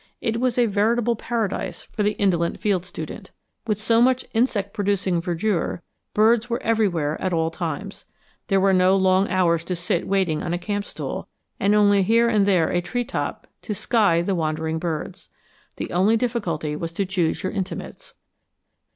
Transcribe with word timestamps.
It 0.19 0.39
was 0.39 0.57
a 0.57 0.65
veritable 0.65 1.15
paradise 1.15 1.83
for 1.83 2.01
the 2.01 2.13
indolent 2.13 2.59
field 2.59 2.85
student. 2.87 3.29
With 3.67 3.79
so 3.79 4.01
much 4.01 4.25
insect 4.33 4.73
producing 4.73 5.21
verdure, 5.21 5.83
birds 6.15 6.49
were 6.49 6.59
everywhere 6.63 7.21
at 7.21 7.33
all 7.33 7.51
times. 7.51 8.05
There 8.47 8.59
were 8.59 8.73
no 8.73 8.95
long 8.95 9.29
hours 9.29 9.63
to 9.65 9.75
sit 9.75 10.07
waiting 10.07 10.41
on 10.41 10.53
a 10.53 10.57
camp 10.57 10.85
stool, 10.85 11.27
and 11.59 11.75
only 11.75 12.01
here 12.01 12.27
and 12.27 12.47
there 12.47 12.71
a 12.71 12.81
treetop 12.81 13.45
to 13.61 13.75
'sky' 13.75 14.23
the 14.23 14.33
wandering 14.33 14.79
birds. 14.79 15.29
The 15.75 15.91
only 15.91 16.17
difficulty 16.17 16.75
was 16.75 16.91
to 16.93 17.05
choose 17.05 17.43
your 17.43 17.51
intimates. 17.51 18.15